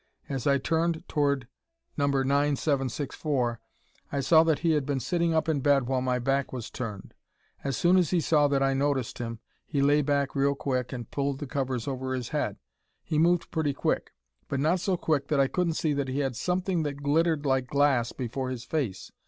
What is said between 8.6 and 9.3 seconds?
I noticed